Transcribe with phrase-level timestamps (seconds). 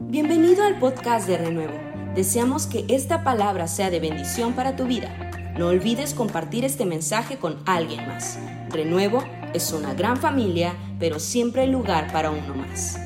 [0.00, 1.76] Bienvenido al podcast de Renuevo.
[2.14, 5.12] Deseamos que esta palabra sea de bendición para tu vida.
[5.58, 8.38] No olvides compartir este mensaje con alguien más.
[8.70, 9.24] Renuevo
[9.54, 12.96] es una gran familia, pero siempre hay lugar para uno más.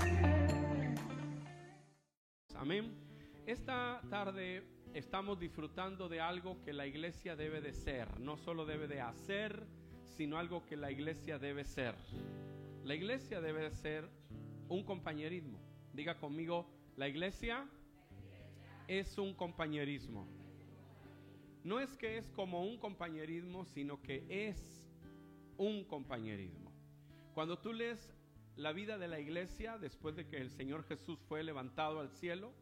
[2.55, 2.95] Amén.
[3.47, 4.63] Esta tarde
[4.93, 8.21] estamos disfrutando de algo que la iglesia debe de ser.
[8.21, 9.67] No solo debe de hacer,
[10.05, 11.95] sino algo que la iglesia debe ser.
[12.85, 14.11] La iglesia debe de ser
[14.69, 15.59] un compañerismo.
[15.95, 17.67] Diga conmigo, la iglesia
[18.87, 20.27] es un compañerismo.
[21.65, 24.85] No es que es como un compañerismo, sino que es
[25.57, 26.73] un compañerismo.
[27.35, 28.15] Cuando tú lees
[28.57, 32.53] la vida de la iglesia después de que el Señor Jesús fue levantado al cielo,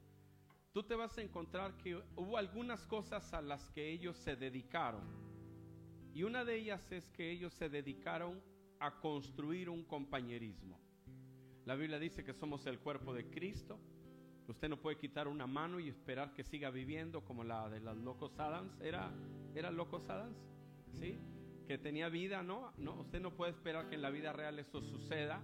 [0.73, 5.03] tú te vas a encontrar que hubo algunas cosas a las que ellos se dedicaron.
[6.15, 8.41] Y una de ellas es que ellos se dedicaron
[8.79, 10.79] a construir un compañerismo.
[11.65, 13.79] La Biblia dice que somos el cuerpo de Cristo,
[14.51, 17.97] Usted no puede quitar una mano y esperar que siga viviendo como la de los
[17.99, 18.81] locos Adams.
[18.81, 19.13] ¿Era,
[19.55, 20.37] era locos Adams?
[20.93, 21.21] ¿Sí?
[21.69, 22.73] Que tenía vida, ¿no?
[22.77, 25.41] No, usted no puede esperar que en la vida real eso suceda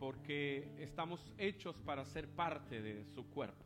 [0.00, 3.64] porque estamos hechos para ser parte de su cuerpo.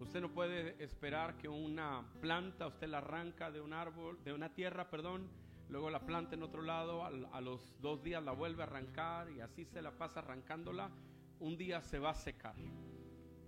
[0.00, 4.52] Usted no puede esperar que una planta usted la arranca de un árbol, de una
[4.52, 5.28] tierra, perdón,
[5.68, 9.30] luego la planta en otro lado, a, a los dos días la vuelve a arrancar
[9.30, 10.90] y así se la pasa arrancándola,
[11.38, 12.56] un día se va a secar.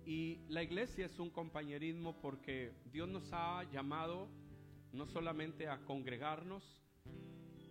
[0.05, 4.27] Y la iglesia es un compañerismo porque Dios nos ha llamado
[4.91, 6.81] no solamente a congregarnos,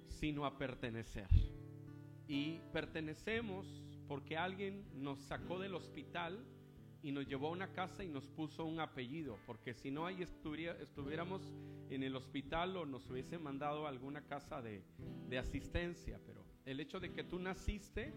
[0.08, 1.28] sino a pertenecer.
[2.26, 3.66] Y pertenecemos
[4.08, 6.44] porque alguien nos sacó del hospital
[7.02, 10.22] y nos llevó a una casa y nos puso un apellido, porque si no ahí
[10.22, 11.42] estuviéramos
[11.90, 14.82] en el hospital o nos hubiesen mandado a alguna casa de,
[15.28, 18.14] de asistencia, pero el hecho de que tú naciste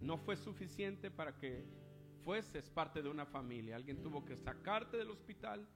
[0.00, 1.64] no fue suficiente para que
[2.24, 3.76] fueses parte de una familia.
[3.76, 5.68] Alguien tuvo que sacarte del hospital,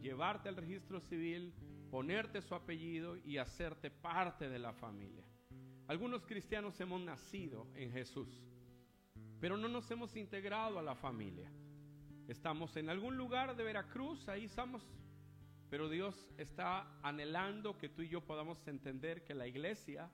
[0.00, 1.52] llevarte al registro civil,
[1.90, 5.24] ponerte su apellido y hacerte parte de la familia.
[5.88, 8.28] Algunos cristianos hemos nacido en Jesús,
[9.40, 11.50] pero no nos hemos integrado a la familia.
[12.28, 14.88] Estamos en algún lugar de Veracruz, ahí estamos,
[15.68, 20.08] pero Dios está anhelando que tú y yo podamos entender que la iglesia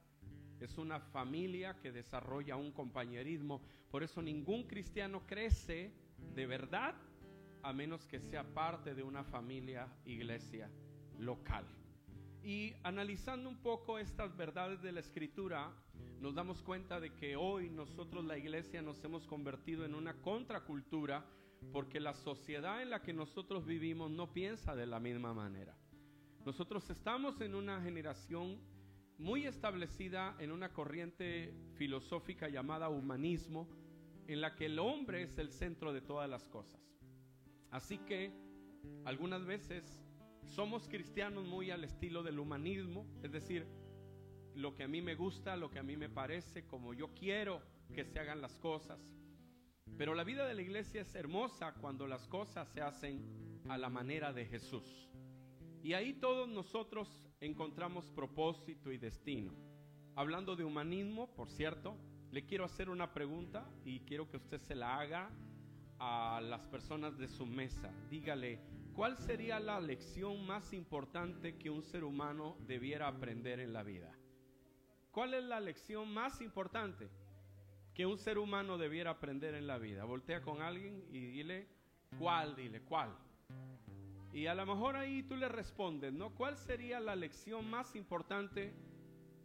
[0.61, 3.61] es una familia que desarrolla un compañerismo.
[3.91, 5.93] Por eso ningún cristiano crece
[6.35, 6.95] de verdad
[7.63, 10.71] a menos que sea parte de una familia, iglesia
[11.19, 11.67] local.
[12.43, 15.73] Y analizando un poco estas verdades de la escritura,
[16.21, 21.27] nos damos cuenta de que hoy nosotros la iglesia nos hemos convertido en una contracultura
[21.73, 25.77] porque la sociedad en la que nosotros vivimos no piensa de la misma manera.
[26.45, 28.61] Nosotros estamos en una generación
[29.19, 33.69] muy establecida en una corriente filosófica llamada humanismo,
[34.27, 36.81] en la que el hombre es el centro de todas las cosas.
[37.71, 38.33] Así que
[39.05, 40.05] algunas veces
[40.45, 43.67] somos cristianos muy al estilo del humanismo, es decir,
[44.55, 47.63] lo que a mí me gusta, lo que a mí me parece, como yo quiero
[47.93, 49.01] que se hagan las cosas.
[49.97, 53.89] Pero la vida de la iglesia es hermosa cuando las cosas se hacen a la
[53.89, 55.11] manera de Jesús.
[55.83, 59.53] Y ahí todos nosotros encontramos propósito y destino.
[60.15, 61.97] Hablando de humanismo, por cierto,
[62.31, 65.31] le quiero hacer una pregunta y quiero que usted se la haga
[65.99, 67.93] a las personas de su mesa.
[68.11, 68.61] Dígale,
[68.95, 74.13] ¿cuál sería la lección más importante que un ser humano debiera aprender en la vida?
[75.11, 77.09] ¿Cuál es la lección más importante
[77.95, 80.05] que un ser humano debiera aprender en la vida?
[80.05, 81.69] Voltea con alguien y dile,
[82.19, 82.55] ¿cuál?
[82.55, 83.17] Dile, ¿cuál?
[84.37, 86.35] Y a lo mejor ahí tú le respondes, ¿no?
[86.35, 88.75] ¿Cuál sería la lección más importante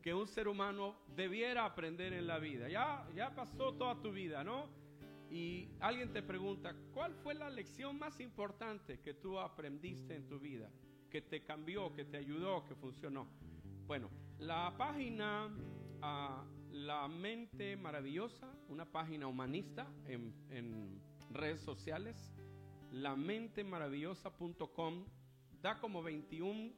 [0.01, 2.67] que un ser humano debiera aprender en la vida?
[2.67, 4.67] Ya, ya pasó toda tu vida, ¿no?
[5.29, 10.41] Y alguien te pregunta, ¿cuál fue la lección más importante que tú aprendiste en tu
[10.41, 10.69] vida?
[11.09, 13.29] Que te cambió, que te ayudó, que funcionó.
[13.87, 14.09] Bueno,
[14.39, 15.47] la página
[16.01, 22.33] ah, La Mente Maravillosa, una página humanista en, en redes sociales,
[22.91, 25.05] lamentemaravillosa.com
[25.61, 26.73] da como 21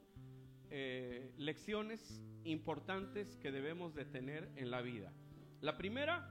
[0.70, 5.12] eh, lecciones importantes que debemos de tener en la vida.
[5.60, 6.28] La primera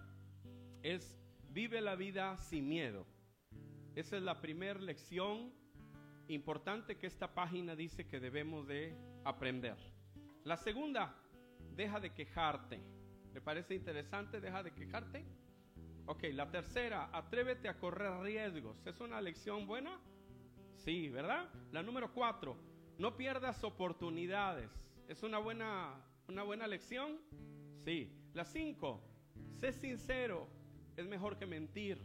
[0.81, 1.17] es
[1.49, 3.05] vive la vida sin miedo.
[3.95, 5.53] Esa es la primera lección
[6.27, 9.77] importante que esta página dice que debemos de aprender.
[10.43, 11.15] La segunda,
[11.75, 12.81] deja de quejarte.
[13.33, 14.41] ¿Le parece interesante?
[14.41, 15.25] Deja de quejarte.
[16.05, 18.85] Ok, la tercera, atrévete a correr riesgos.
[18.85, 19.99] ¿Es una lección buena?
[20.75, 21.49] Sí, ¿verdad?
[21.71, 22.57] La número cuatro,
[22.97, 24.69] no pierdas oportunidades.
[25.07, 25.95] ¿Es una buena,
[26.27, 27.19] una buena lección?
[27.85, 28.11] Sí.
[28.33, 29.01] La cinco,
[29.59, 30.47] sé sincero.
[30.97, 32.01] Es mejor que mentir.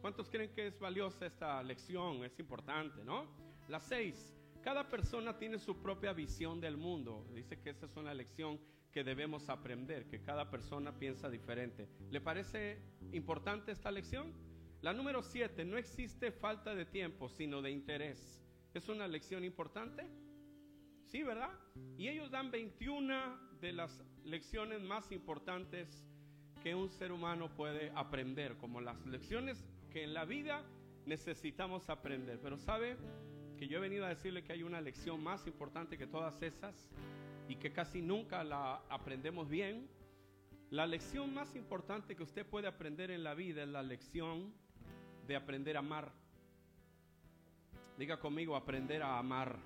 [0.00, 2.24] ¿Cuántos creen que es valiosa esta lección?
[2.24, 3.26] Es importante, ¿no?
[3.68, 7.26] La seis, cada persona tiene su propia visión del mundo.
[7.34, 8.58] Dice que esa es una lección
[8.92, 11.88] que debemos aprender, que cada persona piensa diferente.
[12.10, 12.80] ¿Le parece
[13.12, 14.32] importante esta lección?
[14.80, 18.40] La número siete, no existe falta de tiempo, sino de interés.
[18.74, 20.04] ¿Es una lección importante?
[21.04, 21.50] Sí, ¿verdad?
[21.96, 26.06] Y ellos dan 21 de las lecciones más importantes
[26.62, 30.64] que un ser humano puede aprender, como las lecciones que en la vida
[31.06, 32.38] necesitamos aprender.
[32.40, 32.96] Pero sabe
[33.56, 36.88] que yo he venido a decirle que hay una lección más importante que todas esas
[37.48, 39.88] y que casi nunca la aprendemos bien.
[40.70, 44.52] La lección más importante que usted puede aprender en la vida es la lección
[45.26, 46.12] de aprender a amar.
[47.96, 49.58] Diga conmigo, aprender a amar.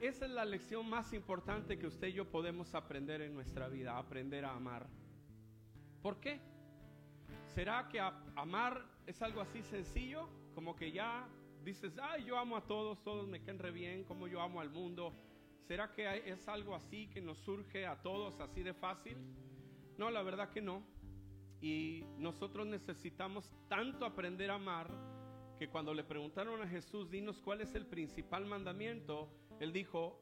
[0.00, 3.98] Esa es la lección más importante que usted y yo podemos aprender en nuestra vida,
[3.98, 4.86] aprender a amar.
[6.00, 6.40] ¿Por qué?
[7.54, 10.26] ¿Será que amar es algo así sencillo?
[10.54, 11.28] Como que ya
[11.62, 14.70] dices, ay, yo amo a todos, todos me queden re bien, como yo amo al
[14.70, 15.12] mundo.
[15.68, 19.18] ¿Será que es algo así que nos surge a todos así de fácil?
[20.00, 20.82] No, la verdad que no.
[21.60, 24.90] Y nosotros necesitamos tanto aprender a amar
[25.58, 29.28] que cuando le preguntaron a Jesús, dinos cuál es el principal mandamiento,
[29.60, 30.18] él dijo,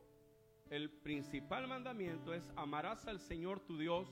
[0.69, 4.08] el principal mandamiento es amarás al Señor tu Dios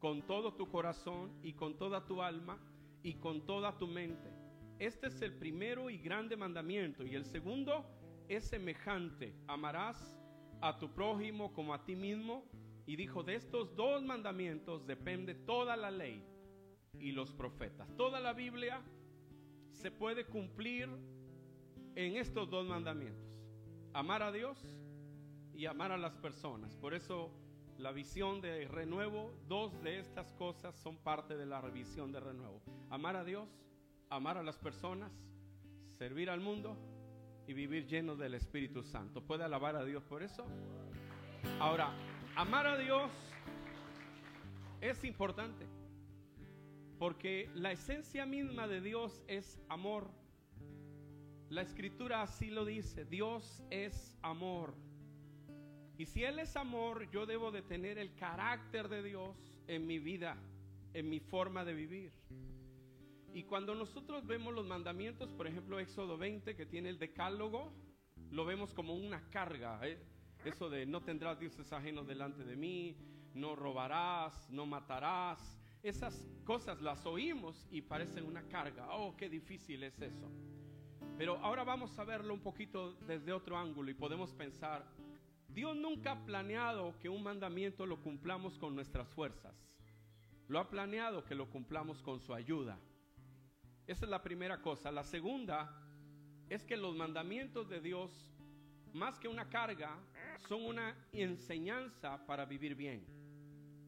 [0.00, 2.58] con todo tu corazón y con toda tu alma
[3.04, 4.32] y con toda tu mente.
[4.80, 7.06] Este es el primero y grande mandamiento.
[7.06, 7.86] Y el segundo
[8.28, 9.32] es semejante.
[9.46, 10.18] Amarás
[10.60, 12.44] a tu prójimo como a ti mismo.
[12.88, 16.24] Y dijo, de estos dos mandamientos depende toda la ley
[16.98, 17.86] y los profetas.
[17.98, 18.80] Toda la Biblia
[19.72, 20.88] se puede cumplir
[21.94, 23.28] en estos dos mandamientos.
[23.92, 24.58] Amar a Dios
[25.52, 26.76] y amar a las personas.
[26.76, 27.30] Por eso
[27.76, 32.62] la visión de renuevo, dos de estas cosas son parte de la visión de renuevo.
[32.88, 33.50] Amar a Dios,
[34.08, 35.12] amar a las personas,
[35.90, 36.78] servir al mundo
[37.46, 39.20] y vivir lleno del Espíritu Santo.
[39.20, 40.46] ¿Puede alabar a Dios por eso?
[41.60, 41.92] Ahora,
[42.38, 43.10] amar a Dios
[44.80, 45.66] es importante.
[46.96, 50.08] Porque la esencia misma de Dios es amor.
[51.48, 54.74] La escritura así lo dice, Dios es amor.
[55.96, 59.36] Y si Él es amor, yo debo de tener el carácter de Dios
[59.66, 60.36] en mi vida,
[60.94, 62.12] en mi forma de vivir.
[63.34, 67.72] Y cuando nosotros vemos los mandamientos, por ejemplo Éxodo 20, que tiene el decálogo,
[68.30, 69.80] lo vemos como una carga.
[69.82, 69.98] ¿eh?
[70.44, 72.96] Eso de no tendrás dioses ajenos delante de mí,
[73.34, 78.88] no robarás, no matarás, esas cosas las oímos y parecen una carga.
[78.90, 80.30] Oh, qué difícil es eso.
[81.16, 84.84] Pero ahora vamos a verlo un poquito desde otro ángulo y podemos pensar,
[85.48, 89.54] Dios nunca ha planeado que un mandamiento lo cumplamos con nuestras fuerzas.
[90.46, 92.78] Lo ha planeado que lo cumplamos con su ayuda.
[93.86, 94.92] Esa es la primera cosa.
[94.92, 95.74] La segunda
[96.48, 98.30] es que los mandamientos de Dios,
[98.92, 99.98] más que una carga,
[100.48, 103.18] son una enseñanza para vivir bien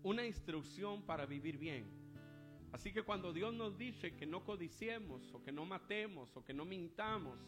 [0.02, 1.84] una instrucción para vivir bien.
[2.72, 6.54] Así que cuando Dios nos dice que no codiciemos o que no matemos o que
[6.54, 7.38] no mintamos,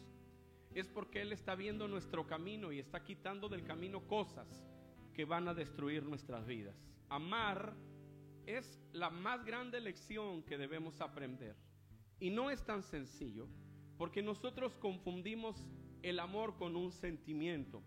[0.73, 4.65] es porque Él está viendo nuestro camino y está quitando del camino cosas
[5.13, 6.75] que van a destruir nuestras vidas.
[7.09, 7.73] Amar
[8.45, 11.55] es la más grande lección que debemos aprender.
[12.19, 13.47] Y no es tan sencillo,
[13.97, 15.63] porque nosotros confundimos
[16.01, 17.81] el amor con un sentimiento.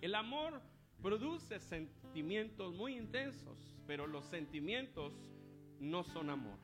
[0.00, 0.62] El amor
[1.02, 5.12] produce sentimientos muy intensos, pero los sentimientos
[5.78, 6.58] no son amor.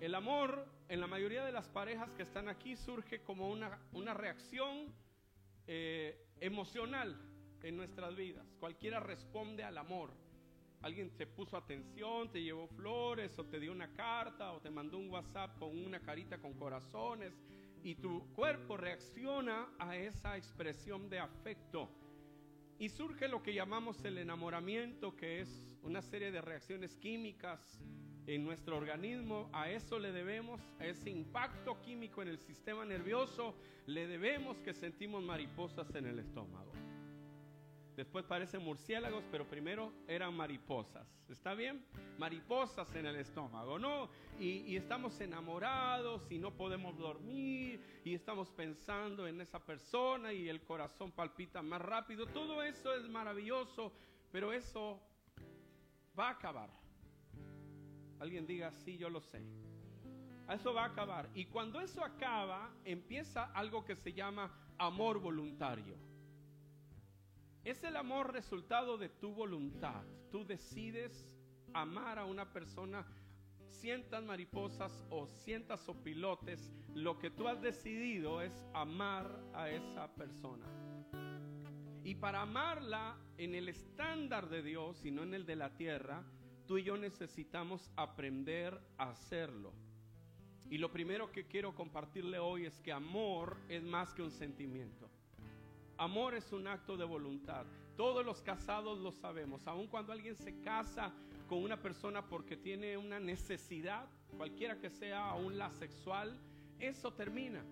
[0.00, 4.14] El amor en la mayoría de las parejas que están aquí surge como una, una
[4.14, 4.92] reacción
[5.66, 7.16] eh, emocional
[7.62, 8.46] en nuestras vidas.
[8.58, 10.10] Cualquiera responde al amor.
[10.80, 14.98] Alguien te puso atención, te llevó flores o te dio una carta o te mandó
[14.98, 17.32] un WhatsApp con una carita con corazones
[17.82, 21.88] y tu cuerpo reacciona a esa expresión de afecto
[22.78, 27.78] y surge lo que llamamos el enamoramiento, que es una serie de reacciones químicas
[28.26, 29.48] en nuestro organismo.
[29.52, 33.54] A eso le debemos, a ese impacto químico en el sistema nervioso,
[33.86, 36.72] le debemos que sentimos mariposas en el estómago.
[37.96, 41.06] Después parecen murciélagos, pero primero eran mariposas.
[41.28, 41.84] ¿Está bien?
[42.18, 44.08] Mariposas en el estómago, ¿no?
[44.40, 50.62] Y, estamos enamorados y no podemos dormir y estamos pensando en esa persona y el
[50.62, 52.26] corazón palpita más rápido.
[52.26, 53.92] Todo eso es maravilloso,
[54.30, 55.00] pero eso
[56.18, 56.70] va a acabar.
[58.20, 59.42] Alguien diga, sí, yo lo sé.
[60.48, 61.28] Eso va a acabar.
[61.34, 66.11] Y cuando eso acaba, empieza algo que se llama amor voluntario.
[67.64, 70.04] Es el amor resultado de tu voluntad.
[70.30, 71.28] Tú decides
[71.72, 73.06] amar a una persona
[73.68, 80.66] cientas mariposas o cientas opilotes, lo que tú has decidido es amar a esa persona.
[82.04, 86.24] Y para amarla en el estándar de Dios y no en el de la tierra,
[86.66, 89.72] tú y yo necesitamos aprender a hacerlo.
[90.68, 95.11] Y lo primero que quiero compartirle hoy es que amor es más que un sentimiento.
[96.02, 97.64] Amor es un acto de voluntad.
[97.96, 99.68] Todos los casados lo sabemos.
[99.68, 101.12] Aun cuando alguien se casa
[101.48, 106.36] con una persona porque tiene una necesidad, cualquiera que sea, aún la sexual,
[106.80, 107.62] eso termina.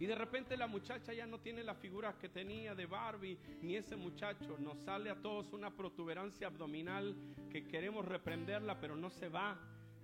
[0.00, 3.76] Y de repente la muchacha ya no tiene la figura que tenía de Barbie, ni
[3.76, 4.56] ese muchacho.
[4.58, 7.14] Nos sale a todos una protuberancia abdominal
[7.48, 9.56] que queremos reprenderla, pero no se va.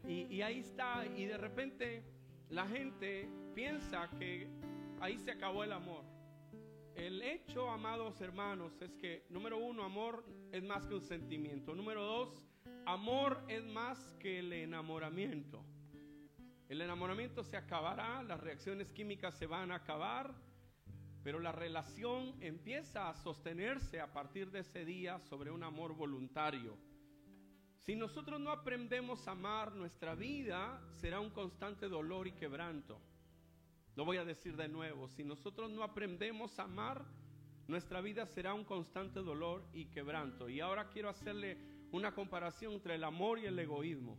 [0.06, 1.04] Y, y ahí está.
[1.04, 2.04] Y de repente
[2.50, 4.46] la gente piensa que
[5.00, 6.15] ahí se acabó el amor.
[6.96, 11.74] El hecho, amados hermanos, es que, número uno, amor es más que un sentimiento.
[11.74, 12.42] Número dos,
[12.86, 15.62] amor es más que el enamoramiento.
[16.70, 20.34] El enamoramiento se acabará, las reacciones químicas se van a acabar,
[21.22, 26.78] pero la relación empieza a sostenerse a partir de ese día sobre un amor voluntario.
[27.82, 32.98] Si nosotros no aprendemos a amar, nuestra vida será un constante dolor y quebranto.
[33.96, 37.04] Lo voy a decir de nuevo, si nosotros no aprendemos a amar,
[37.66, 40.48] nuestra vida será un constante dolor y quebranto.
[40.48, 41.58] Y ahora quiero hacerle
[41.90, 44.16] una comparación entre el amor y el egoísmo.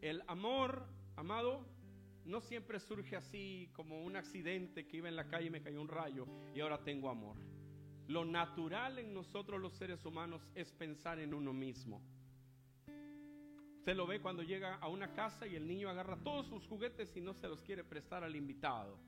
[0.00, 1.66] El amor Amado,
[2.26, 5.80] no siempre surge así como un accidente que iba en la calle y me cayó
[5.80, 7.38] un rayo y ahora tengo amor.
[8.06, 12.02] Lo natural en nosotros los seres humanos es pensar en uno mismo.
[13.86, 17.16] Usted lo ve cuando llega a una casa y el niño agarra todos sus juguetes
[17.16, 18.98] y no se los quiere prestar al invitado.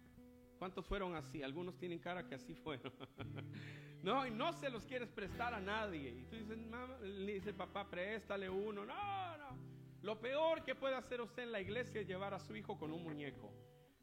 [0.56, 1.42] ¿Cuántos fueron así?
[1.42, 2.92] Algunos tienen cara que así fueron.
[4.04, 6.11] no, y no se los quieres prestar a nadie.
[6.11, 8.87] Y tú dices, mamá, le dice papá, préstale uno.
[8.87, 9.58] No, no.
[10.02, 12.92] Lo peor que puede hacer usted en la iglesia es llevar a su hijo con
[12.92, 13.52] un muñeco,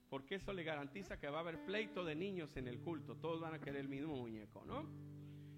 [0.10, 3.40] porque eso le garantiza que va a haber pleito de niños en el culto, todos
[3.40, 5.15] van a querer el mismo muñeco, ¿no?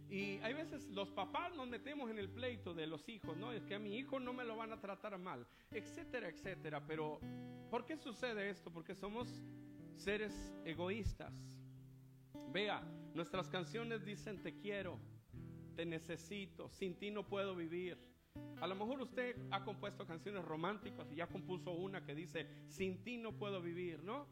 [0.10, 3.52] Y hay veces los papás nos metemos en el pleito de los hijos, ¿no?
[3.52, 6.86] Es que a mi hijo no me lo van a tratar mal, etcétera, etcétera.
[6.88, 7.20] Pero,
[7.70, 8.72] ¿por qué sucede esto?
[8.72, 9.44] Porque somos
[9.98, 11.34] seres egoístas.
[12.54, 12.82] Vea,
[13.14, 14.98] nuestras canciones dicen te quiero,
[15.76, 17.98] te necesito, sin ti no puedo vivir.
[18.62, 23.04] A lo mejor usted ha compuesto canciones románticas y ya compuso una que dice, sin
[23.04, 24.28] ti no puedo vivir, ¿no?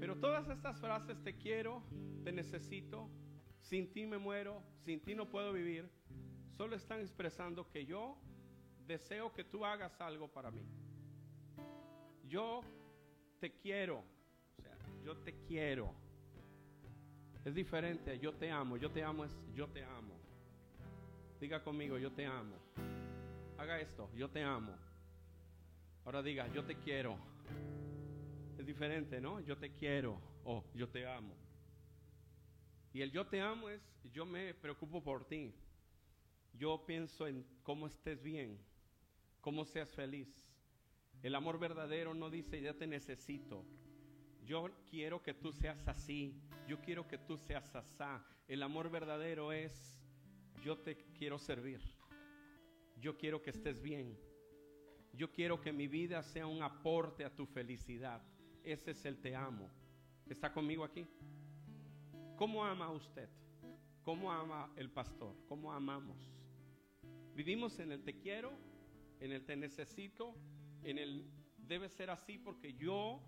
[0.00, 1.82] Pero todas estas frases, te quiero,
[2.24, 3.10] te necesito,
[3.64, 5.88] sin ti me muero, sin ti no puedo vivir,
[6.56, 8.18] solo están expresando que yo
[8.86, 10.62] deseo que tú hagas algo para mí.
[12.28, 12.60] Yo
[13.40, 14.04] te quiero,
[14.58, 15.94] o sea, yo te quiero.
[17.42, 20.14] Es diferente, yo te amo, yo te amo es yo te amo.
[21.40, 22.56] Diga conmigo, yo te amo.
[23.56, 24.74] Haga esto, yo te amo.
[26.04, 27.16] Ahora diga, yo te quiero.
[28.58, 29.40] Es diferente, ¿no?
[29.40, 31.34] Yo te quiero o yo te amo.
[32.94, 33.82] Y el yo te amo es,
[34.12, 35.52] yo me preocupo por ti.
[36.52, 38.56] Yo pienso en cómo estés bien,
[39.40, 40.28] cómo seas feliz.
[41.20, 43.66] El amor verdadero no dice, ya te necesito.
[44.46, 46.40] Yo quiero que tú seas así.
[46.68, 48.24] Yo quiero que tú seas asá.
[48.46, 49.98] El amor verdadero es,
[50.62, 51.80] yo te quiero servir.
[53.00, 54.16] Yo quiero que estés bien.
[55.12, 58.22] Yo quiero que mi vida sea un aporte a tu felicidad.
[58.62, 59.68] Ese es el te amo.
[60.28, 61.08] ¿Está conmigo aquí?
[62.36, 63.28] ¿Cómo ama usted?
[64.02, 65.36] ¿Cómo ama el pastor?
[65.46, 66.30] ¿Cómo amamos?
[67.34, 68.52] Vivimos en el te quiero,
[69.20, 70.34] en el te necesito,
[70.82, 73.20] en el debe ser así porque yo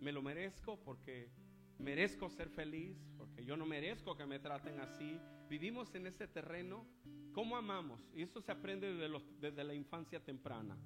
[0.00, 1.30] me lo merezco, porque
[1.78, 5.18] merezco ser feliz, porque yo no merezco que me traten así.
[5.48, 6.86] Vivimos en ese terreno.
[7.32, 8.00] ¿Cómo amamos?
[8.14, 8.94] Y eso se aprende
[9.40, 10.78] desde, la infancia temprana.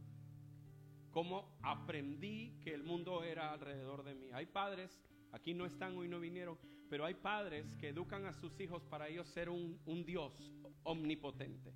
[1.11, 4.31] ¿Cómo aprendí que el mundo era alrededor de mí?
[4.33, 4.99] Hay padres,
[5.33, 9.09] aquí no están, hoy no vinieron, pero hay padres que educan a sus hijos para
[9.09, 10.53] ellos ser un, un Dios
[10.83, 11.73] omnipotente.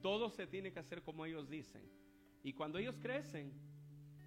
[0.00, 1.82] Todo se tiene que hacer como ellos dicen.
[2.42, 3.52] Y cuando ellos crecen,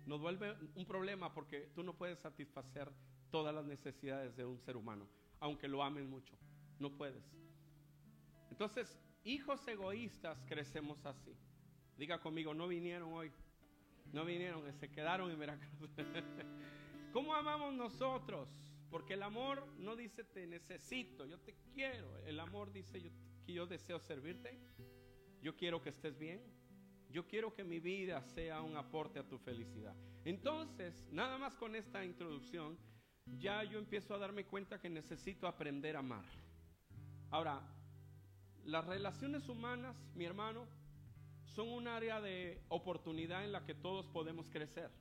[0.05, 2.91] nos vuelve un problema porque tú no puedes satisfacer
[3.29, 5.07] todas las necesidades de un ser humano,
[5.39, 6.37] aunque lo amen mucho.
[6.79, 7.23] No puedes.
[8.49, 11.35] Entonces, hijos egoístas crecemos así.
[11.97, 13.31] Diga conmigo, no vinieron hoy.
[14.11, 15.89] No vinieron, se quedaron en Veracruz.
[17.13, 18.49] ¿Cómo amamos nosotros?
[18.91, 22.17] Porque el amor no dice te necesito, yo te quiero.
[22.25, 23.01] El amor dice
[23.45, 24.59] que yo deseo servirte.
[25.41, 26.43] Yo quiero que estés bien.
[27.09, 29.95] Yo quiero que mi vida sea un aporte a tu felicidad.
[30.25, 32.77] Entonces, nada más con esta introducción,
[33.39, 36.25] ya yo empiezo a darme cuenta que necesito aprender a amar.
[37.29, 37.61] Ahora,
[38.65, 40.67] las relaciones humanas, mi hermano,
[41.45, 44.91] son un área de oportunidad en la que todos podemos crecer.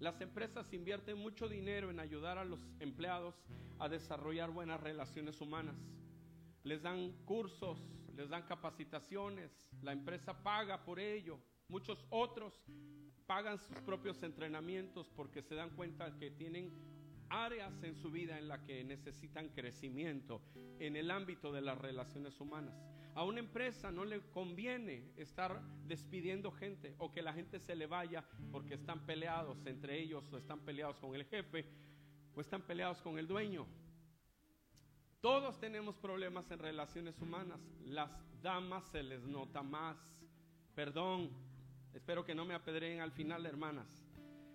[0.00, 3.34] Las empresas invierten mucho dinero en ayudar a los empleados
[3.80, 5.76] a desarrollar buenas relaciones humanas.
[6.62, 7.78] Les dan cursos,
[8.16, 9.50] les dan capacitaciones,
[9.82, 11.40] la empresa paga por ello.
[11.68, 12.62] Muchos otros
[13.26, 16.72] pagan sus propios entrenamientos porque se dan cuenta que tienen
[17.28, 20.40] áreas en su vida en las que necesitan crecimiento
[20.78, 22.74] en el ámbito de las relaciones humanas.
[23.18, 27.88] A una empresa no le conviene estar despidiendo gente o que la gente se le
[27.88, 31.66] vaya porque están peleados entre ellos o están peleados con el jefe
[32.32, 33.66] o están peleados con el dueño.
[35.20, 37.58] Todos tenemos problemas en relaciones humanas.
[37.86, 38.08] Las
[38.40, 39.98] damas se les nota más.
[40.76, 41.30] Perdón,
[41.94, 44.00] espero que no me apedreen al final, hermanas.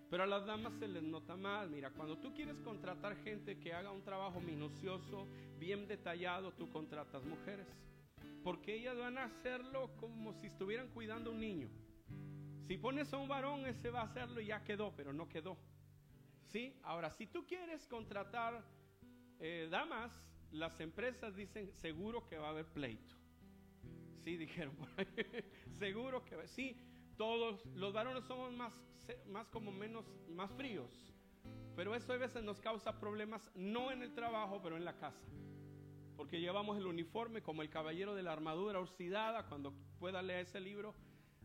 [0.09, 1.69] Pero a las damas se les nota más.
[1.69, 5.27] Mira, cuando tú quieres contratar gente que haga un trabajo minucioso,
[5.59, 7.67] bien detallado, tú contratas mujeres.
[8.43, 11.69] Porque ellas van a hacerlo como si estuvieran cuidando a un niño.
[12.67, 15.57] Si pones a un varón, ese va a hacerlo y ya quedó, pero no quedó.
[16.47, 16.77] ¿Sí?
[16.83, 18.63] Ahora, si tú quieres contratar
[19.39, 20.11] eh, damas,
[20.51, 23.15] las empresas dicen seguro que va a haber pleito.
[24.19, 24.75] Sí, dijeron
[25.79, 26.47] seguro que va.
[26.47, 26.77] Sí,
[27.17, 28.73] todos los varones somos más,
[29.27, 30.91] más como menos, más fríos.
[31.75, 35.27] Pero eso a veces nos causa problemas, no en el trabajo, pero en la casa
[36.15, 40.59] porque llevamos el uniforme como el caballero de la armadura oxidada, cuando pueda leer ese
[40.59, 40.93] libro.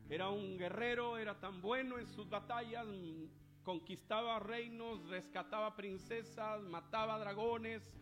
[0.09, 2.87] Era un guerrero, era tan bueno en sus batallas,
[3.63, 7.95] conquistaba reinos, rescataba princesas, mataba dragones.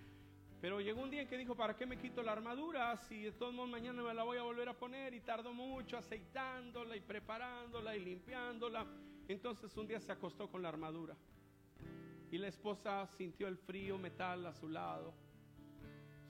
[0.60, 2.96] Pero llegó un día en que dijo, ¿para qué me quito la armadura?
[2.96, 5.98] Si de todos modos mañana me la voy a volver a poner y tardó mucho
[5.98, 8.86] aceitándola y preparándola y limpiándola.
[9.28, 11.16] Entonces un día se acostó con la armadura
[12.30, 15.25] y la esposa sintió el frío metal a su lado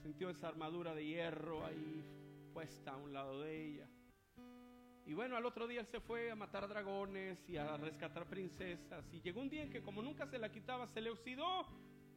[0.07, 2.05] sintió esa armadura de hierro ahí
[2.53, 3.89] puesta a un lado de ella.
[5.05, 9.05] Y bueno, al otro día él se fue a matar dragones y a rescatar princesas.
[9.13, 11.67] Y llegó un día en que como nunca se la quitaba, se le oxidó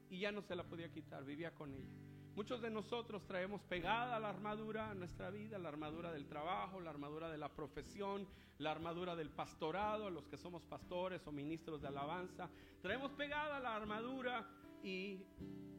[0.08, 1.90] y ya no se la podía quitar, vivía con ella.
[2.36, 6.92] Muchos de nosotros traemos pegada la armadura a nuestra vida, la armadura del trabajo, la
[6.92, 8.28] armadura de la profesión,
[8.60, 12.52] la armadura del pastorado, los que somos pastores o ministros de alabanza.
[12.84, 14.48] Traemos pegada la armadura
[14.84, 15.26] y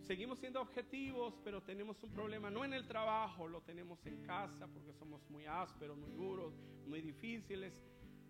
[0.02, 4.66] seguimos siendo objetivos, pero tenemos un problema no en el trabajo, lo tenemos en casa
[4.68, 6.54] porque somos muy ásperos, muy duros,
[6.86, 7.82] muy difíciles.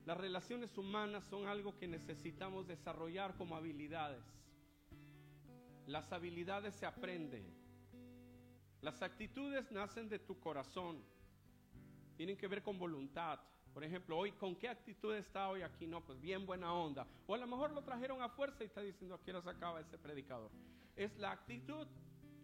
[0.07, 4.25] Las relaciones humanas son algo que necesitamos desarrollar como habilidades.
[5.87, 7.45] Las habilidades se aprenden.
[8.81, 11.03] Las actitudes nacen de tu corazón.
[12.17, 13.41] Tienen que ver con voluntad.
[13.73, 15.87] Por ejemplo, hoy, ¿con qué actitud está hoy aquí?
[15.87, 17.07] No, pues bien buena onda.
[17.27, 19.97] O a lo mejor lo trajeron a fuerza y está diciendo, aquí no sacaba ese
[19.97, 20.51] predicador.
[20.97, 21.87] Es la actitud.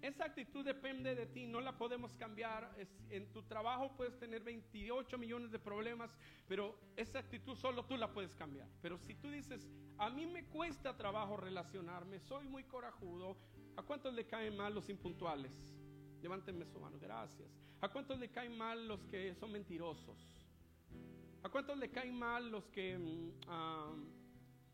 [0.03, 2.71] Esa actitud depende de ti, no la podemos cambiar.
[3.11, 6.11] en tu trabajo puedes tener 28 millones de problemas,
[6.47, 8.69] pero esa actitud solo tú la puedes cambiar.
[8.83, 9.67] Pero si tú dices,
[9.99, 13.37] a mí me cuesta trabajo relacionarme, soy muy corajudo,
[13.77, 15.75] ¿a cuántos le caen mal los impuntuales?
[16.23, 17.49] Levántenme su mano, gracias.
[17.81, 20.29] ¿A cuántos le caen mal los que son mentirosos?
[21.47, 23.31] ¿A cuántos le caen mal los que mm,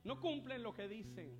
[0.04, 1.30] no cumplen lo que dicen?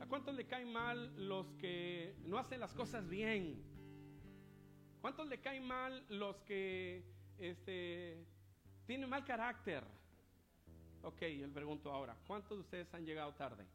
[0.00, 3.62] ¿A cuántos le caen mal los que no hacen las cosas bien?
[5.02, 7.04] ¿Cuántos le caen mal los que
[7.36, 8.24] este,
[8.86, 9.84] tienen mal carácter?
[11.02, 13.66] Ok, yo pregunto ahora, ¿cuántos de ustedes han llegado tarde?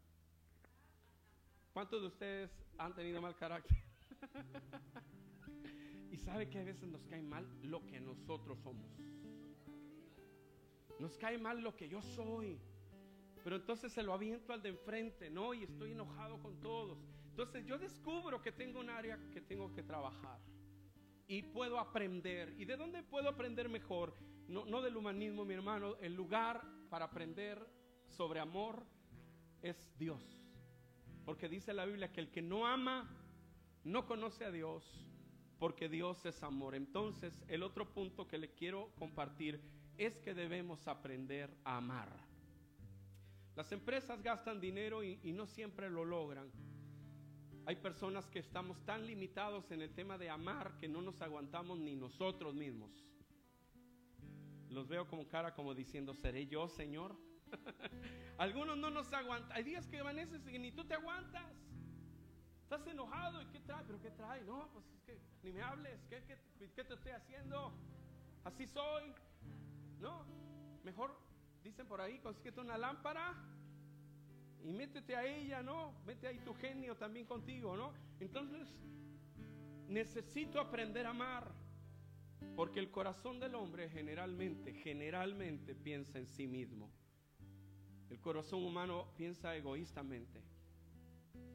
[1.72, 3.78] ¿Cuántos de ustedes han tenido mal carácter?
[6.12, 8.90] y sabe que a veces nos cae mal lo que nosotros somos.
[11.00, 12.60] Nos cae mal lo que yo soy.
[13.44, 15.54] Pero entonces se lo aviento al de enfrente, ¿no?
[15.54, 16.98] Y estoy enojado con todos.
[17.30, 20.40] Entonces yo descubro que tengo un área que tengo que trabajar.
[21.28, 22.54] Y puedo aprender.
[22.58, 24.14] ¿Y de dónde puedo aprender mejor?
[24.48, 25.96] No, no del humanismo, mi hermano.
[25.98, 27.66] El lugar para aprender
[28.08, 28.86] sobre amor
[29.62, 30.44] es Dios.
[31.26, 33.10] Porque dice la Biblia que el que no ama
[33.84, 35.06] no conoce a Dios,
[35.60, 36.76] porque Dios es amor.
[36.76, 39.62] Entonces, el otro punto que le quiero compartir
[39.98, 42.10] es que debemos aprender a amar.
[43.56, 46.52] Las empresas gastan dinero y, no siempre lo logran.
[47.66, 51.80] Hay personas que estamos tan limitados en el tema de amar que no nos aguantamos
[51.80, 53.06] ni nosotros mismos.
[54.70, 57.16] Los veo como cara como diciendo, ¿seré yo, Señor?
[58.38, 59.56] Algunos no nos aguantan.
[59.56, 61.54] Hay días que amaneces y ni tú te aguantas.
[62.64, 63.84] Estás enojado y ¿qué trae?
[63.86, 64.44] ¿Pero qué trae?
[64.46, 64.84] No, pues
[65.44, 66.04] ni me hables.
[66.10, 67.72] ¿Qué, qué, qué te estoy haciendo?
[68.44, 69.14] Así soy.
[70.00, 70.26] No,
[70.84, 71.18] mejor
[71.64, 73.34] dicen por ahí, consíguete una lámpara
[74.64, 75.94] y métete a ella, ¿no?
[76.06, 77.94] Mete ahí tu genio también contigo, ¿no?
[78.20, 78.68] Entonces,
[79.88, 81.52] necesito aprender a amar.
[82.56, 86.92] Porque el corazón del hombre generalmente, generalmente piensa en sí mismo.
[88.10, 90.44] El corazón humano piensa egoístamente.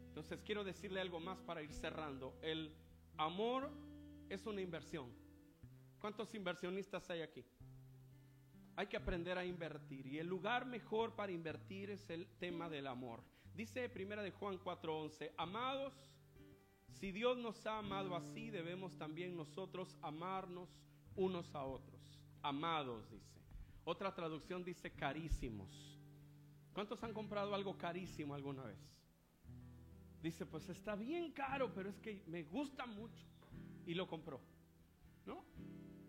[0.08, 2.36] Entonces quiero decirle algo más para ir cerrando.
[2.42, 2.74] El
[3.16, 3.70] amor
[4.28, 5.12] es una inversión.
[6.00, 7.44] ¿Cuántos inversionistas hay aquí?
[8.78, 12.86] Hay que aprender a invertir y el lugar mejor para invertir es el tema del
[12.86, 13.24] amor.
[13.52, 15.92] Dice primera de Juan 4:11, "Amados,
[16.92, 20.68] si Dios nos ha amado así, debemos también nosotros amarnos
[21.16, 23.40] unos a otros." Amados dice.
[23.82, 25.98] Otra traducción dice carísimos.
[26.72, 28.78] ¿Cuántos han comprado algo carísimo alguna vez?
[30.22, 33.26] Dice, pues está bien caro, pero es que me gusta mucho.
[33.86, 34.40] Y lo compró.
[35.26, 35.44] ¿No?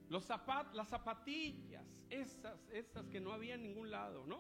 [0.10, 4.40] Los zapat, las zapatillas, esas, esas que no había en ningún lado, ¿no?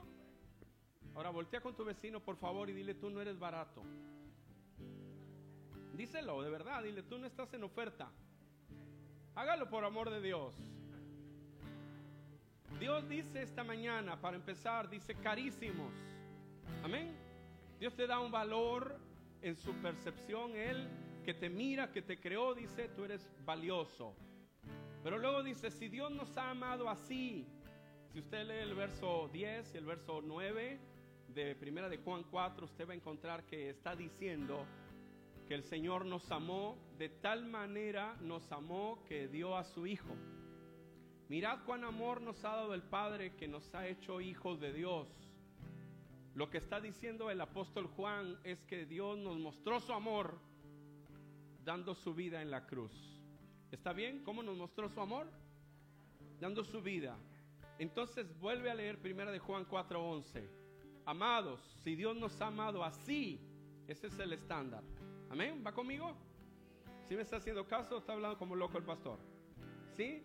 [1.16, 3.84] Ahora voltea con tu vecino, por favor, y dile, tú no eres barato.
[5.94, 8.12] Díselo, de verdad, dile, tú no estás en oferta.
[9.36, 10.56] Hágalo por amor de Dios.
[12.80, 15.94] Dios dice esta mañana, para empezar, dice carísimos.
[16.84, 17.16] Amén.
[17.80, 18.98] Dios te da un valor
[19.42, 20.56] en su percepción.
[20.56, 20.88] Él
[21.26, 24.16] que te mira, que te creó, dice, tú eres valioso.
[25.04, 27.48] Pero luego dice, si Dios nos ha amado así,
[28.12, 30.80] si usted lee el verso 10 y el verso 9
[31.30, 34.66] de Primera de Juan 4, usted va a encontrar que está diciendo
[35.48, 40.16] que el Señor nos amó de tal manera, nos amó que dio a su Hijo.
[41.30, 45.08] Mirad cuán amor nos ha dado el Padre que nos ha hecho hijos de Dios.
[46.36, 50.40] Lo que está diciendo el apóstol Juan es que Dios nos mostró su amor
[51.64, 53.09] dando su vida en la cruz.
[53.72, 54.24] ¿Está bien?
[54.24, 55.28] ¿Cómo nos mostró su amor?
[56.40, 57.18] Dando su vida.
[57.78, 60.50] Entonces vuelve a leer primera de Juan 4:11.
[61.06, 63.40] Amados, si Dios nos ha amado así,
[63.88, 64.84] ese es el estándar.
[65.30, 65.64] Amén.
[65.66, 66.16] ¿Va conmigo?
[67.08, 69.20] ¿Sí me está haciendo caso está hablando como loco el pastor?
[69.96, 70.24] ¿Sí?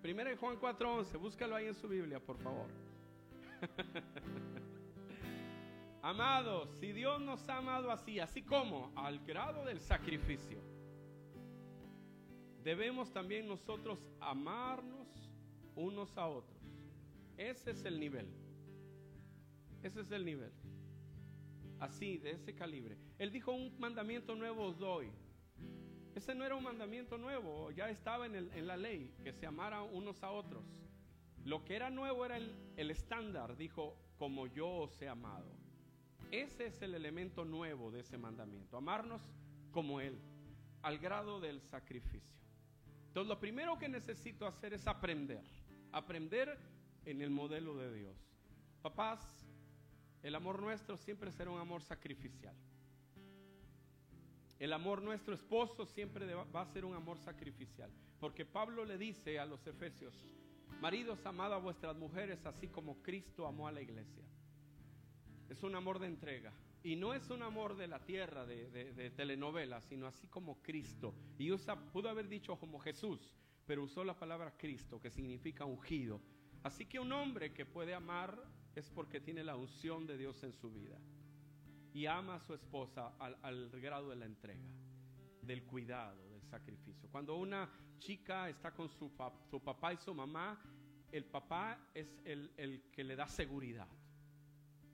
[0.00, 2.66] Primera de Juan 4:11, búscalo ahí en su Biblia, por favor.
[6.02, 10.71] Amados, si Dios nos ha amado así, así como al grado del sacrificio
[12.62, 15.08] debemos también nosotros amarnos
[15.74, 16.60] unos a otros.
[17.36, 18.26] Ese es el nivel.
[19.82, 20.52] Ese es el nivel.
[21.80, 22.96] Así, de ese calibre.
[23.18, 25.10] Él dijo, un mandamiento nuevo os doy.
[26.14, 30.22] Ese no era un mandamiento nuevo, ya estaba en, la ley, que se amaran unos
[30.22, 30.62] a otros.
[31.44, 35.50] Lo que era nuevo era el, el estándar, dijo, como yo os he amado.
[36.30, 39.22] Ese es el elemento nuevo de ese mandamiento, amarnos
[39.70, 40.18] como Él,
[40.82, 42.41] al grado del sacrificio.
[43.12, 45.42] Entonces lo primero que necesito hacer es aprender,
[45.92, 46.58] aprender
[47.04, 48.16] en el modelo de Dios.
[48.80, 49.20] Papás,
[50.22, 52.54] el amor nuestro siempre será un amor sacrificial.
[54.58, 57.90] El amor nuestro esposo siempre va a ser un amor sacrificial.
[58.18, 60.14] Porque Pablo le dice a los efesios,
[60.80, 64.24] maridos, amad a vuestras mujeres así como Cristo amó a la iglesia.
[65.50, 66.50] Es un amor de entrega.
[66.84, 71.14] Y no es un amor de la tierra, de, telenovela, sino así como Cristo.
[71.38, 73.34] Y usa, pudo haber dicho como Jesús,
[73.66, 76.20] pero usó la palabra Cristo, que significa ungido.
[76.64, 78.36] Así que un hombre que puede amar
[78.74, 80.98] es porque tiene la unción de Dios en su vida.
[81.94, 84.66] Y ama a su esposa al, grado de la entrega,
[85.42, 87.08] del cuidado, del sacrificio.
[87.10, 90.60] Cuando una chica está con su, papá y su mamá,
[91.12, 93.86] el papá es el que le da seguridad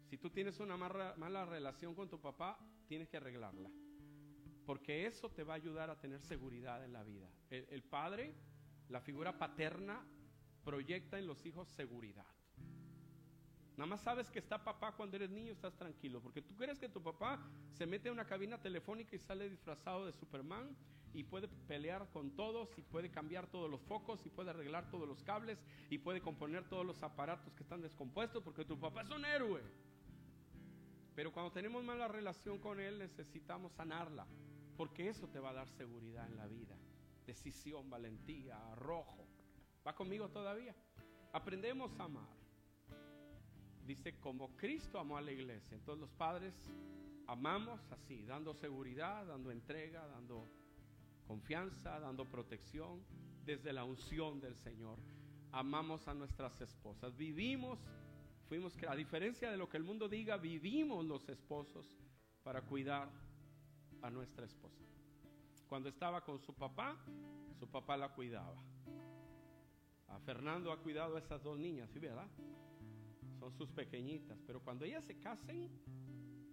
[0.09, 3.71] si tú tienes una mala, relación con tu papá, tienes que arreglarla.
[4.64, 7.31] Porque eso te va a ayudar a tener seguridad en la vida.
[7.51, 8.35] El, padre,
[8.88, 10.07] la figura paterna,
[10.64, 12.27] proyecta en los hijos seguridad.
[13.77, 16.21] Nada más sabes que está papá cuando eres niño, estás tranquilo.
[16.21, 17.40] Porque tú crees que tu papá
[17.73, 20.75] se mete en una cabina telefónica y sale disfrazado de Superman
[21.12, 25.09] y puede pelear con todos y puede cambiar todos los focos y puede arreglar todos
[25.09, 25.59] los cables
[25.90, 29.62] y puede componer todos los aparatos que están descompuestos porque tu papá es un héroe.
[31.19, 34.25] Pero cuando tenemos mala relación con Él necesitamos sanarla,
[34.77, 36.77] porque eso te va a dar seguridad en la vida,
[37.27, 39.27] decisión, valentía, arrojo.
[39.85, 40.77] ¿Va conmigo todavía?
[41.33, 42.29] Aprendemos a amar.
[43.85, 45.75] Dice, como Cristo amó a la iglesia.
[45.75, 46.55] Entonces los padres
[47.27, 50.47] amamos así, dando seguridad, dando entrega, dando
[51.27, 53.03] confianza, dando protección
[53.45, 55.01] desde la unción del Señor.
[55.51, 57.17] Amamos a nuestras esposas.
[57.17, 57.81] Vivimos
[58.49, 61.87] Fuimos que, a diferencia de lo que el mundo diga, vivimos los esposos
[62.43, 63.11] para cuidar
[64.01, 64.83] a nuestra esposa.
[65.69, 66.97] Cuando estaba con su papá,
[67.59, 68.57] su papá la cuidaba.
[70.09, 72.29] A Fernando ha cuidado a esas dos niñas, ¿sí verdad?
[73.39, 75.69] Son sus pequeñitas, pero cuando ellas se casen,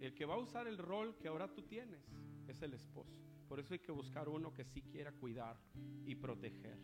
[0.01, 2.03] el que va a usar el rol que ahora tú tienes
[2.47, 3.17] es el esposo.
[3.47, 5.57] Por eso hay que buscar uno que sí quiera cuidar
[6.05, 6.77] y proteger.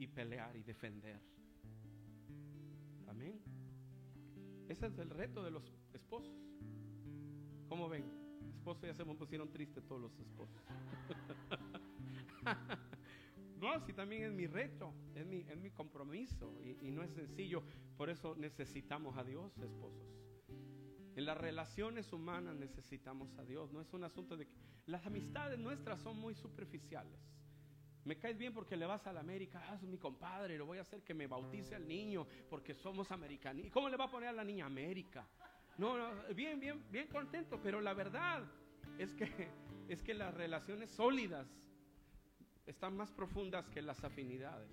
[0.00, 1.20] y pelear y defender.
[3.08, 3.57] Amén.
[4.68, 6.36] Ese es el reto de los esposos.
[7.68, 8.04] ¿Cómo ven?
[8.54, 10.56] Esposos ya se me pusieron tristes todos los esposos.
[13.60, 17.10] no, sí, también es mi reto, es mi, es mi compromiso y, y no es
[17.12, 17.62] sencillo.
[17.96, 20.06] Por eso necesitamos a Dios, esposos.
[21.16, 23.72] En las relaciones humanas necesitamos a Dios.
[23.72, 24.54] No es un asunto de que
[24.86, 27.18] las amistades nuestras son muy superficiales.
[28.08, 30.78] Me caes bien porque le vas a la América, ah, es mi compadre, lo voy
[30.78, 33.66] a hacer que me bautice al niño porque somos americanos.
[33.66, 35.28] ¿Y cómo le va a poner a la niña América?
[35.76, 38.42] No, no, bien, bien, bien contento, pero la verdad
[38.98, 39.50] es que
[39.88, 41.46] es que las relaciones sólidas
[42.64, 44.70] están más profundas que las afinidades.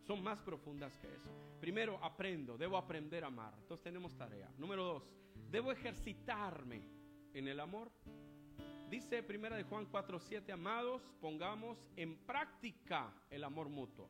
[0.00, 1.30] Son más profundas que eso.
[1.60, 3.54] Primero, aprendo, debo aprender a amar.
[3.56, 4.50] Entonces tenemos tarea.
[4.58, 5.08] Número dos,
[5.48, 6.82] debo ejercitarme
[7.34, 7.92] en el amor.
[8.88, 14.08] Dice primera de Juan 4:7, amados, pongamos en práctica el amor mutuo,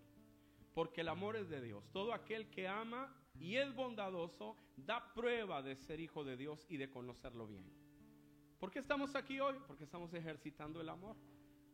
[0.72, 1.90] porque el amor es de Dios.
[1.90, 6.76] Todo aquel que ama y es bondadoso da prueba de ser hijo de Dios y
[6.76, 7.64] de conocerlo bien.
[8.60, 9.56] ¿Por qué estamos aquí hoy?
[9.66, 11.16] Porque estamos ejercitando el amor.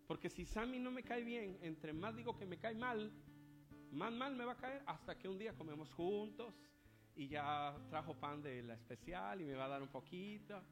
[0.07, 3.12] Porque si Sammy no me cae bien, entre más digo que me cae mal,
[3.90, 6.55] más mal me va a caer hasta que un día comemos juntos
[7.14, 10.62] y ya trajo pan de la especial y me va a dar un poquito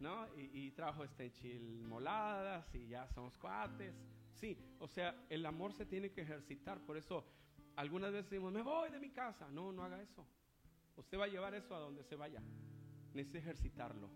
[0.00, 0.26] ¿no?
[0.36, 3.94] Y, trajo este chilmoladas y ya somos cuates.
[4.32, 6.80] Sí, o sea, el amor se tiene que ejercitar.
[6.80, 7.24] Por eso
[7.76, 9.48] algunas veces decimos, me voy de mi casa.
[9.50, 10.26] No, no haga eso.
[10.96, 12.42] Usted va a llevar eso a donde se vaya.
[13.14, 14.10] Necesita ejercitarlo.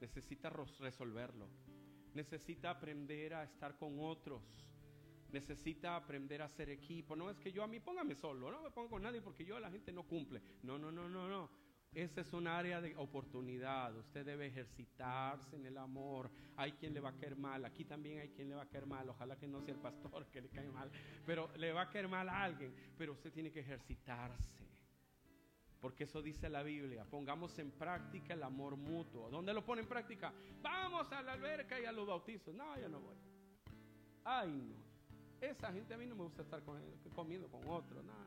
[0.00, 1.48] Necesita resolverlo.
[2.14, 4.42] Necesita aprender a estar con otros.
[5.32, 7.16] Necesita aprender a ser equipo.
[7.16, 9.56] No es que yo a mí póngame solo, no me pongo con nadie porque yo
[9.56, 10.40] a la gente no cumple.
[10.62, 11.65] No, no, no, no, no.
[11.94, 13.96] Esa es un área de oportunidad.
[13.96, 16.30] Usted debe ejercitarse en el amor.
[16.56, 17.64] Hay quien le va a caer mal.
[17.64, 19.08] Aquí también hay quien le va a caer mal.
[19.08, 20.90] Ojalá que no sea el pastor que le cae mal.
[21.24, 22.74] Pero le va a caer mal a alguien.
[22.98, 24.66] Pero usted tiene que ejercitarse.
[25.80, 27.04] Porque eso dice la Biblia.
[27.04, 29.30] Pongamos en práctica el amor mutuo.
[29.30, 30.32] ¿Dónde lo pone en práctica?
[30.60, 32.54] Vamos a la alberca y a los bautizos.
[32.54, 33.16] No, yo no voy.
[34.24, 34.86] Ay, no.
[35.40, 36.62] Esa gente a mí no me gusta estar
[37.14, 38.02] comiendo con otro.
[38.02, 38.26] Nada.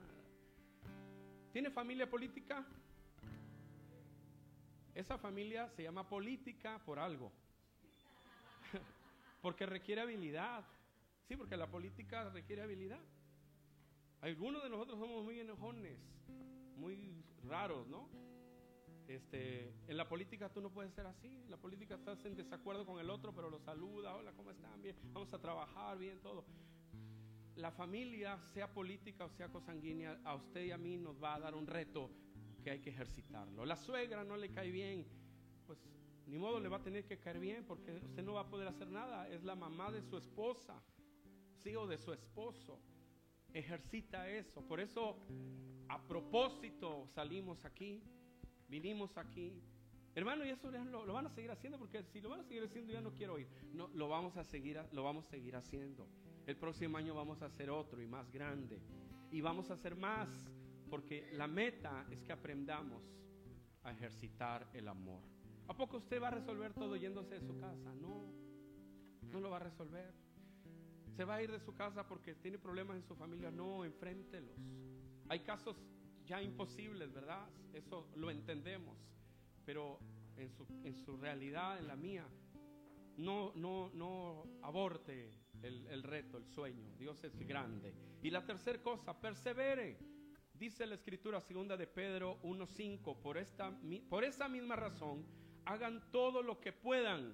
[1.51, 2.65] ¿Tiene familia política?
[4.95, 7.31] Esa familia se llama política por algo.
[9.41, 10.65] porque requiere habilidad.
[11.27, 12.99] Sí, porque la política requiere habilidad.
[14.21, 15.97] Algunos de nosotros somos muy enojones,
[16.75, 18.09] muy raros, ¿no?
[19.07, 21.27] Este, en la política tú no puedes ser así.
[21.27, 24.81] En la política estás en desacuerdo con el otro, pero lo saluda, hola, ¿cómo están?
[24.81, 26.45] Bien, vamos a trabajar, bien, todo.
[27.55, 31.39] La familia, sea política o sea cosanguínea, a usted y a mí nos va a
[31.39, 32.09] dar un reto
[32.69, 33.65] hay que ejercitarlo.
[33.65, 35.05] La suegra no le cae bien,
[35.65, 35.79] pues
[36.27, 38.67] ni modo le va a tener que caer bien porque usted no va a poder
[38.67, 39.27] hacer nada.
[39.29, 40.81] Es la mamá de su esposa,
[41.57, 42.79] sí, o de su esposo.
[43.53, 44.61] Ejercita eso.
[44.61, 45.17] Por eso,
[45.87, 48.03] a propósito, salimos aquí,
[48.67, 49.59] vinimos aquí.
[50.13, 52.63] Hermano, y eso lo, lo, van a seguir haciendo porque si lo van a seguir
[52.63, 53.47] haciendo ya no quiero ir.
[53.73, 56.07] No, lo vamos a seguir, lo vamos a seguir haciendo.
[56.45, 58.79] El próximo año vamos a hacer otro y más grande.
[59.31, 60.29] Y vamos a hacer más
[60.89, 63.03] porque la meta es que aprendamos
[63.83, 65.21] a ejercitar el amor.
[65.67, 67.93] ¿A poco usted va a resolver todo yéndose de su casa?
[67.95, 68.33] No,
[69.31, 70.13] no lo va a resolver.
[71.15, 73.51] ¿Se va a ir de su casa porque tiene problemas en su familia?
[73.51, 74.57] No, enfréntelos.
[75.27, 75.77] Hay casos
[76.25, 77.47] ya imposibles, ¿verdad?
[77.73, 78.97] Eso lo entendemos.
[79.65, 79.99] Pero
[80.37, 82.25] en su, en su realidad, en la mía,
[83.17, 86.89] no, no, no aborte el, el reto, el sueño.
[86.97, 87.93] Dios es grande.
[88.23, 89.97] Y la tercera cosa, persevere.
[90.59, 93.71] Dice la escritura segunda de Pedro 1.5, por, esta,
[94.09, 95.25] por esa misma razón,
[95.63, 97.33] hagan todo lo que puedan.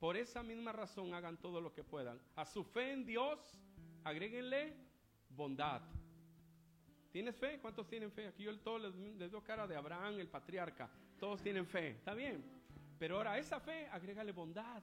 [0.00, 2.18] Por esa misma razón, hagan todo lo que puedan.
[2.36, 3.38] A su fe en Dios,
[4.02, 4.72] agréguenle
[5.28, 5.82] bondad.
[7.12, 7.58] ¿Tienes fe?
[7.60, 8.28] ¿Cuántos tienen fe?
[8.28, 10.88] Aquí yo todos les, les doy cara de Abraham, el patriarca.
[11.18, 11.90] Todos tienen fe.
[11.90, 12.42] ¿Está bien?
[12.98, 14.82] Pero ahora a esa fe, agrégale bondad.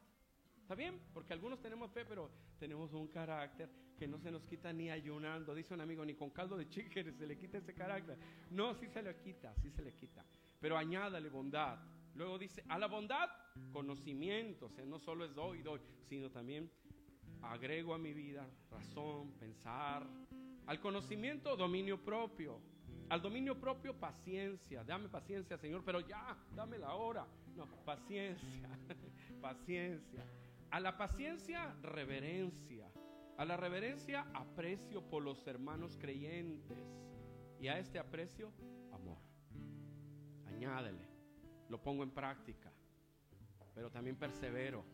[0.62, 1.02] ¿Está bien?
[1.16, 5.54] Porque algunos tenemos fe, pero tenemos un carácter que no se nos quita ni ayunando.
[5.54, 8.18] Dice un amigo, ni con caldo de chicken se le quita ese carácter.
[8.50, 10.26] No, sí se le quita, sí se le quita.
[10.60, 11.78] Pero añádale bondad.
[12.16, 13.30] Luego dice, a la bondad,
[13.72, 14.66] conocimiento.
[14.66, 16.68] O sea, no solo es doy, doy, sino también
[17.44, 20.04] agrego a mi vida razón, pensar.
[20.66, 22.60] Al conocimiento, dominio propio.
[23.10, 24.84] Al dominio propio, paciencia.
[24.84, 27.28] Dame paciencia, Señor, pero ya, dame la hora.
[27.56, 28.68] No, paciencia,
[29.42, 30.26] paciencia.
[30.72, 32.81] A la paciencia, reverencia.
[33.42, 36.78] A la reverencia, aprecio por los hermanos creyentes.
[37.60, 38.52] Y a este aprecio,
[38.92, 39.18] amor.
[40.46, 41.08] Añádele.
[41.68, 42.72] Lo pongo en práctica.
[43.74, 44.86] Pero también persevero.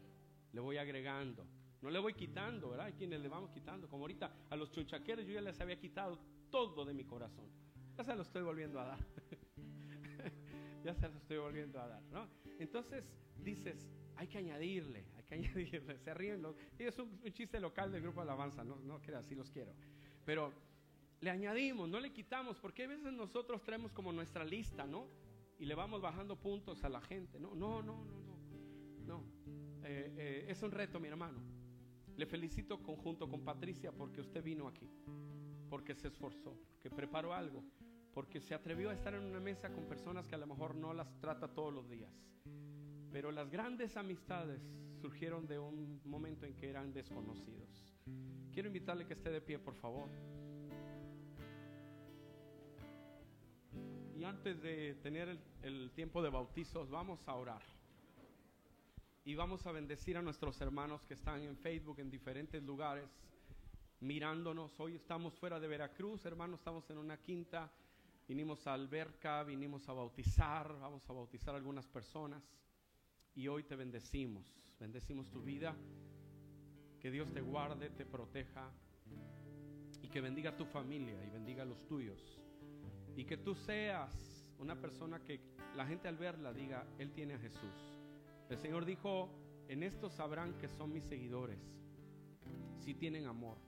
[0.53, 1.45] Le voy agregando.
[1.81, 2.85] No le voy quitando, ¿verdad?
[2.85, 3.89] Hay quienes le vamos quitando.
[3.89, 6.17] Como ahorita a los chunchaqueros yo ya les había quitado
[6.49, 7.51] todo de mi corazón.
[7.97, 8.99] Ya se lo estoy volviendo a dar.
[10.85, 12.29] ya se lo estoy volviendo a dar, ¿no?
[12.59, 13.11] Entonces
[13.43, 15.99] dices, hay que añadirle, hay que añadirle.
[15.99, 16.55] Se ríen los.
[16.77, 19.73] Es un, chiste local del grupo Alabanza, no, no que así los quiero.
[20.25, 20.51] Pero
[21.21, 25.07] le añadimos, no le quitamos, porque a veces nosotros traemos como nuestra lista, ¿no?
[25.59, 27.39] Y le vamos bajando puntos a la gente.
[27.39, 28.37] No, no, no, no,
[29.05, 29.23] no.
[29.83, 31.39] Eh, eh, es un reto, mi hermano.
[32.15, 34.89] Le felicito conjunto con Patricia porque usted vino aquí,
[35.69, 37.63] porque se esforzó, que preparó algo,
[38.11, 40.93] porque se atrevió a estar en una mesa con personas que a lo mejor no
[40.93, 42.11] las trata todos los días.
[43.11, 44.61] Pero las grandes amistades
[45.01, 47.93] surgieron de un momento en que eran desconocidos.
[48.51, 50.09] Quiero invitarle que esté de pie, por favor.
[54.15, 57.61] Y antes de tener el, tiempo de bautizos, vamos a orar
[59.23, 63.07] y vamos a bendecir a nuestros hermanos que están en Facebook en diferentes lugares
[63.99, 64.79] mirándonos.
[64.79, 67.71] Hoy estamos fuera de Veracruz, hermanos, estamos en una quinta.
[68.27, 72.41] Vinimos a alberca, vinimos a bautizar, vamos a bautizar a algunas personas
[73.37, 74.51] y hoy te bendecimos.
[74.79, 75.75] Bendecimos tu vida.
[76.99, 78.71] Que Dios te guarde, te proteja
[80.01, 82.41] y que bendiga a tu familia y bendiga a los tuyos.
[83.15, 85.39] Y que tú seas una persona que
[85.75, 87.93] la gente al verla diga, Él tiene a Jesús.
[88.49, 89.29] El Señor dijo,
[89.67, 91.59] en esto sabrán que son mis seguidores,
[92.79, 93.59] si tienen amor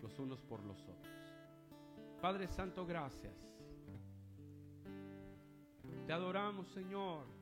[0.00, 1.16] los unos por los otros.
[2.20, 3.34] Padre Santo, gracias.
[6.06, 7.41] Te adoramos, Señor.